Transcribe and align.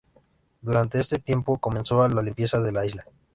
Durante 0.61 0.99
este 0.99 1.19
tiempo 1.19 1.59
comenzó 1.59 2.07
la 2.07 2.23
limpieza 2.23 2.59
de 2.59 2.71
la 2.71 2.87
isla. 2.87 3.05